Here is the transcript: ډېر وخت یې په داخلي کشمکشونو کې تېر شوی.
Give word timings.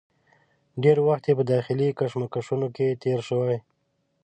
ډېر 0.83 0.97
وخت 1.07 1.23
یې 1.27 1.33
په 1.39 1.43
داخلي 1.51 1.87
کشمکشونو 1.99 2.67
کې 2.75 2.97
تېر 3.03 3.19
شوی. 3.27 3.57